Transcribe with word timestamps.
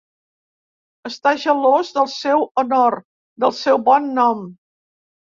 Estar 1.09 1.33
gelós 1.43 1.91
del 1.97 2.09
seu 2.13 2.45
honor, 2.63 2.97
del 3.45 3.55
seu 3.59 3.81
bon 3.91 4.09
nom. 4.21 4.43